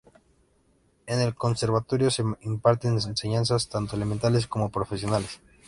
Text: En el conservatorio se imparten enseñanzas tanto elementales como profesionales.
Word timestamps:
En 1.05 1.19
el 1.19 1.35
conservatorio 1.35 2.09
se 2.09 2.23
imparten 2.41 2.93
enseñanzas 2.93 3.69
tanto 3.69 3.95
elementales 3.95 4.47
como 4.47 4.71
profesionales. 4.71 5.39